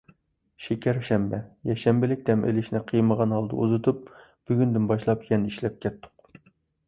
[0.67, 1.39] شېكەر شەنبە،
[1.71, 6.45] يەكشەنبىلىك دەم ئېلىشنى قىيمىغان ھالدا ئۇزىتىپ، بۈگۈندىن باشلاپ يەنە ئىشلەپ كەتتۇق.